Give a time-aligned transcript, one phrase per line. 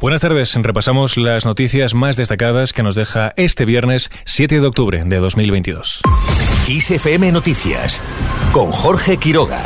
[0.00, 0.54] Buenas tardes.
[0.54, 6.00] Repasamos las noticias más destacadas que nos deja este viernes 7 de octubre de 2022.
[6.68, 8.00] ISFM Noticias
[8.50, 9.62] con Jorge Quiroga.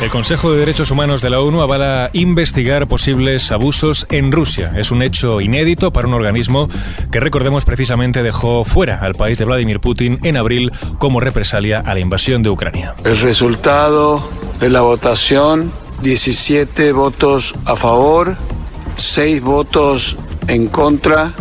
[0.00, 4.72] El Consejo de Derechos Humanos de la ONU avala investigar posibles abusos en Rusia.
[4.76, 6.70] Es un hecho inédito para un organismo
[7.12, 11.92] que, recordemos, precisamente dejó fuera al país de Vladimir Putin en abril como represalia a
[11.92, 12.94] la invasión de Ucrania.
[13.04, 14.26] El resultado
[14.58, 15.70] de la votación
[16.02, 18.36] 17 votos a favor,
[18.98, 20.16] 6 votos
[20.48, 21.32] en contra,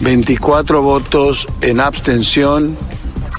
[0.00, 2.76] 24 votos en abstención.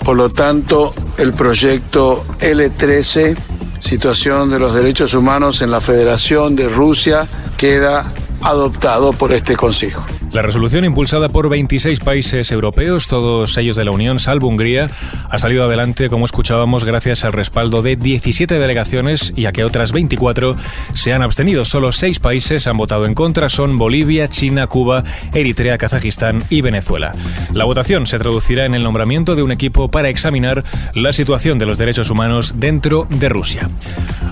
[0.03, 3.37] Por lo tanto, el proyecto L13,
[3.79, 10.03] situación de los derechos humanos en la Federación de Rusia, queda adoptado por este Consejo.
[10.33, 14.89] La resolución impulsada por 26 países europeos, todos ellos de la Unión, salvo Hungría,
[15.29, 19.91] ha salido adelante, como escuchábamos, gracias al respaldo de 17 delegaciones y a que otras
[19.91, 20.55] 24
[20.95, 21.65] se han abstenido.
[21.65, 25.03] Solo seis países han votado en contra, son Bolivia, China, Cuba,
[25.35, 27.13] Eritrea, Kazajistán y Venezuela.
[27.53, 30.63] La votación se traducirá en el nombramiento de un equipo para examinar
[30.95, 33.69] la situación de los derechos humanos dentro de Rusia.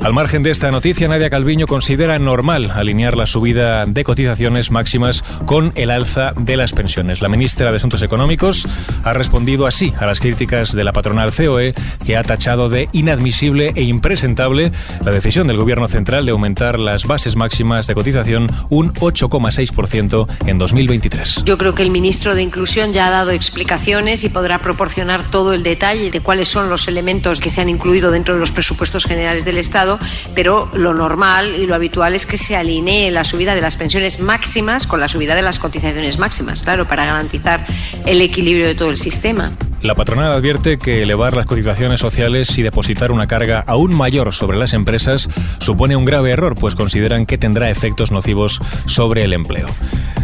[0.01, 5.23] Al margen de esta noticia, Nadia Calviño considera normal alinear la subida de cotizaciones máximas
[5.45, 7.21] con el alza de las pensiones.
[7.21, 8.67] La ministra de Asuntos Económicos
[9.03, 11.73] ha respondido así a las críticas de la patronal COE,
[12.05, 14.71] que ha tachado de inadmisible e impresentable
[15.03, 20.57] la decisión del Gobierno central de aumentar las bases máximas de cotización un 8,6% en
[20.57, 21.43] 2023.
[21.43, 25.53] Yo creo que el ministro de Inclusión ya ha dado explicaciones y podrá proporcionar todo
[25.53, 29.05] el detalle de cuáles son los elementos que se han incluido dentro de los presupuestos
[29.05, 29.99] generales del Estado,
[30.35, 34.19] pero lo normal y lo habitual es que se alinee la subida de las pensiones
[34.19, 35.80] máximas con la subida de las cotizaciones
[36.17, 37.65] máximas, claro, para garantizar
[38.05, 39.51] el equilibrio de todo el sistema.
[39.81, 44.59] La patronal advierte que elevar las cotizaciones sociales y depositar una carga aún mayor sobre
[44.59, 45.27] las empresas
[45.59, 49.67] supone un grave error, pues consideran que tendrá efectos nocivos sobre el empleo.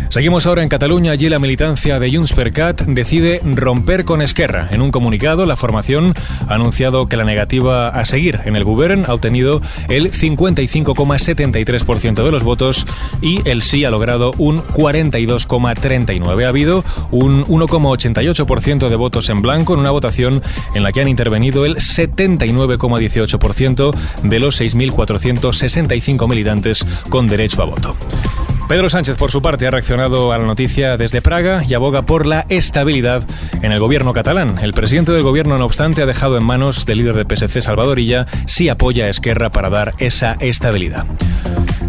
[0.10, 1.12] Seguimos ahora en Cataluña.
[1.12, 4.70] Allí la militancia de Junts per Cat decide romper con Esquerra.
[4.72, 6.14] En un comunicado, la formación
[6.48, 12.32] ha anunciado que la negativa a seguir en el Govern ha obtenido el 55,73% de
[12.32, 12.88] los votos
[13.22, 16.46] y el sí ha logrado un 42,39%.
[16.46, 20.42] Ha habido un 1,88% de votos en blanco en una votación
[20.74, 27.94] en la que han intervenido el 79,18% de los 6.465 militantes con derecho a voto.
[28.68, 32.26] Pedro Sánchez, por su parte, ha reaccionado a la noticia desde Praga y aboga por
[32.26, 33.24] la estabilidad
[33.62, 34.60] en el gobierno catalán.
[34.62, 38.26] El presidente del gobierno, no obstante, ha dejado en manos del líder del PSC, Salvadorilla,
[38.46, 41.06] si apoya a Esquerra para dar esa estabilidad.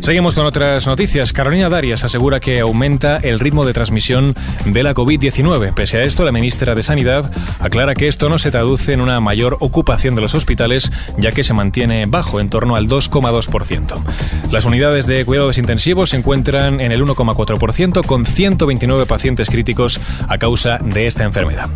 [0.00, 1.32] Seguimos con otras noticias.
[1.32, 4.34] Carolina Darias asegura que aumenta el ritmo de transmisión
[4.64, 5.74] de la COVID-19.
[5.74, 9.20] Pese a esto, la ministra de Sanidad aclara que esto no se traduce en una
[9.20, 14.02] mayor ocupación de los hospitales, ya que se mantiene bajo, en torno al 2,2%.
[14.50, 20.38] Las unidades de cuidados intensivos se encuentran en el 1,4%, con 129 pacientes críticos a
[20.38, 21.68] causa de esta enfermedad.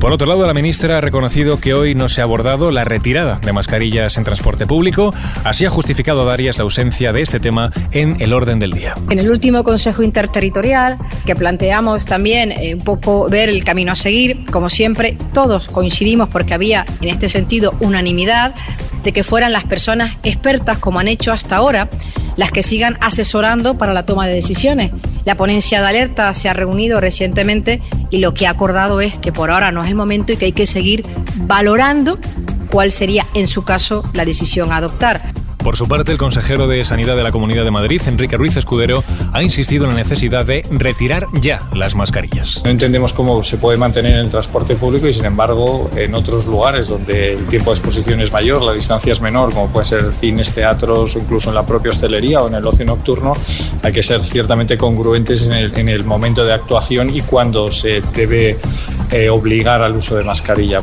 [0.00, 3.38] Por otro lado, la ministra ha reconocido que hoy no se ha abordado la retirada
[3.38, 5.14] de mascarillas en transporte público.
[5.44, 8.94] Así ha justificado Darias la ausencia de este tema en el orden del día.
[9.10, 10.96] En el último Consejo Interterritorial,
[11.26, 16.30] que planteamos también eh, un poco ver el camino a seguir, como siempre, todos coincidimos
[16.30, 18.54] porque había en este sentido unanimidad
[19.02, 21.88] de que fueran las personas expertas, como han hecho hasta ahora,
[22.40, 24.92] las que sigan asesorando para la toma de decisiones.
[25.26, 29.30] La ponencia de alerta se ha reunido recientemente y lo que ha acordado es que
[29.30, 31.04] por ahora no es el momento y que hay que seguir
[31.36, 32.18] valorando
[32.70, 35.34] cuál sería, en su caso, la decisión a adoptar.
[35.62, 39.04] Por su parte, el consejero de Sanidad de la Comunidad de Madrid, Enrique Ruiz Escudero,
[39.32, 42.62] ha insistido en la necesidad de retirar ya las mascarillas.
[42.64, 46.46] No entendemos cómo se puede mantener en el transporte público y, sin embargo, en otros
[46.46, 50.12] lugares donde el tiempo de exposición es mayor, la distancia es menor, como pueden ser
[50.14, 53.36] cines, teatros o incluso en la propia hostelería o en el ocio nocturno,
[53.82, 58.02] hay que ser ciertamente congruentes en el, en el momento de actuación y cuando se
[58.14, 58.58] debe
[59.10, 60.80] eh, obligar al uso de mascarilla.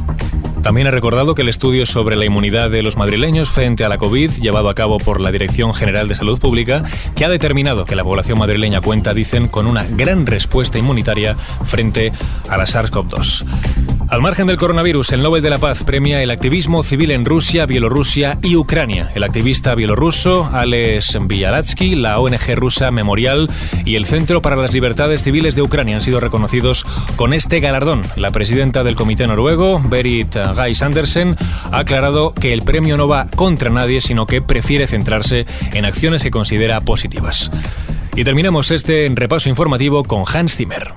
[0.61, 3.97] También ha recordado que el estudio sobre la inmunidad de los madrileños frente a la
[3.97, 6.83] COVID, llevado a cabo por la Dirección General de Salud Pública,
[7.15, 11.35] que ha determinado que la población madrileña cuenta, dicen, con una gran respuesta inmunitaria
[11.65, 12.11] frente
[12.49, 13.86] a la SARS-CoV-2.
[14.09, 17.65] Al margen del coronavirus, el Nobel de la Paz premia el activismo civil en Rusia,
[17.65, 19.11] Bielorrusia y Ucrania.
[19.15, 23.49] El activista bielorruso Alex Bialatsky, la ONG rusa Memorial
[23.83, 26.85] y el Centro para las Libertades Civiles de Ucrania han sido reconocidos
[27.17, 28.01] con este galardón.
[28.15, 31.35] La presidenta del comité noruego, Berit Gais Andersen,
[31.71, 36.23] ha aclarado que el premio no va contra nadie, sino que prefiere centrarse en acciones
[36.23, 37.51] que considera positivas.
[38.15, 40.93] Y terminamos este repaso informativo con Hans Zimmer.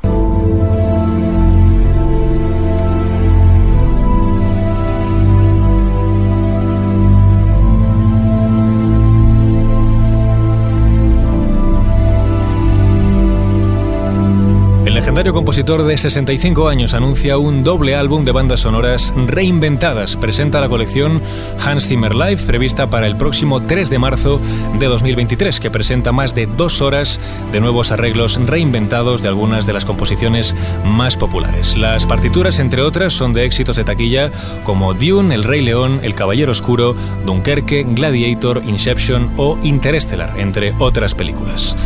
[15.10, 20.16] Legendario compositor de 65 años anuncia un doble álbum de bandas sonoras reinventadas.
[20.16, 21.20] Presenta la colección
[21.58, 24.40] Hans Zimmer Live, prevista para el próximo 3 de marzo
[24.78, 27.18] de 2023, que presenta más de dos horas
[27.50, 30.54] de nuevos arreglos reinventados de algunas de las composiciones
[30.84, 31.76] más populares.
[31.76, 34.30] Las partituras, entre otras, son de éxitos de taquilla
[34.62, 36.94] como Dune, El Rey León, El Caballero Oscuro,
[37.26, 41.76] Dunkerque, Gladiator, Inception o Interstellar, entre otras películas.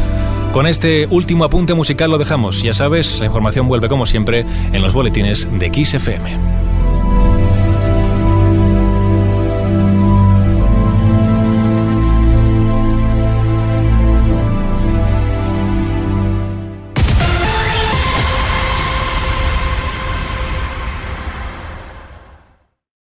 [0.54, 2.62] Con este último apunte musical lo dejamos.
[2.62, 6.53] Ya sabes, la información vuelve como siempre en los boletines de XFM.